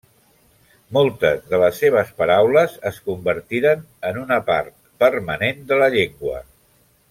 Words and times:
Moltes 0.97 1.43
de 1.51 1.59
les 1.63 1.81
seves 1.83 2.09
paraules 2.21 2.73
es 2.91 2.97
convertiren 3.11 3.85
en 4.13 4.19
una 4.25 4.39
part 4.51 4.73
permanent 5.07 5.65
de 5.73 5.83
la 5.85 5.93
llengua. 5.99 6.45